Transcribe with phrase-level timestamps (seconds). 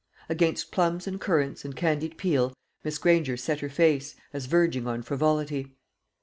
[0.27, 5.03] Against plums and currants and candied peel Miss Granger set her face, as verging on
[5.03, 5.75] frivolity.